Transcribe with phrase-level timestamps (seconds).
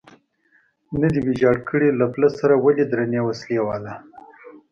[0.99, 3.95] نه دی ویجاړ کړی، له پله سره ولې درنې وسلې والا.